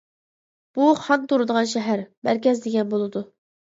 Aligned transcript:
بۇ 0.77 0.87
خان 1.01 1.27
تۇرىدىغان 1.33 1.69
شەھەر، 1.75 2.03
مەركەز 2.29 2.65
دېگەن 2.67 2.91
بولىدۇ. 2.95 3.23